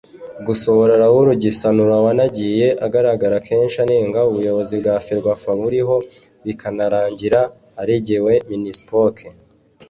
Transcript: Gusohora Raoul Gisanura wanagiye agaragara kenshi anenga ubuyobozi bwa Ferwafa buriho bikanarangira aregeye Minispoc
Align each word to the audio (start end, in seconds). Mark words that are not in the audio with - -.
Gusohora 0.47 0.93
Raoul 1.01 1.27
Gisanura 1.41 1.95
wanagiye 2.05 2.67
agaragara 2.85 3.37
kenshi 3.47 3.75
anenga 3.83 4.19
ubuyobozi 4.29 4.73
bwa 4.81 4.95
Ferwafa 5.05 5.49
buriho 5.59 5.95
bikanarangira 6.45 7.39
aregeye 7.81 8.33
Minispoc 8.49 9.15